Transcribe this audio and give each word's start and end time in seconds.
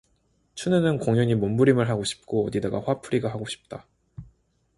춘우는 0.55 0.97
공연히 0.97 1.35
몸부림을 1.35 1.87
하고 1.87 2.03
싶고 2.05 2.47
어디다가 2.47 2.81
화풀이가 2.83 3.29
하고 3.29 3.45
싶다. 3.45 3.85